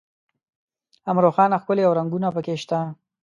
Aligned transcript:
هم 1.05 1.17
روښانه 1.25 1.55
او 1.57 1.61
ښکلي 1.61 1.83
رنګونه 1.97 2.27
په 2.35 2.41
کې 2.45 2.55
شته. 2.61 2.79